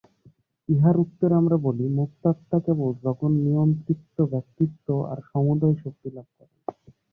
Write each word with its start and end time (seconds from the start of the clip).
ইহার 0.69 0.95
উত্তরে 0.99 1.33
আমরা 1.35 1.57
বলি, 1.57 1.85
মুক্তাত্মা 1.97 2.57
কেবল 2.65 2.89
জগন্নিয়ন্তৃত্ব 3.05 4.17
ব্যতীত 4.31 4.71
আর 5.11 5.17
সমুদয় 5.29 5.75
শক্তিলাভ 5.83 6.27
করেন। 6.37 6.57